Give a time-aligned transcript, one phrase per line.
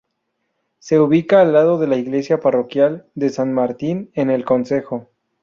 [0.79, 5.11] Se ubica al lado de la iglesia parroquial de San Martín en el concejo.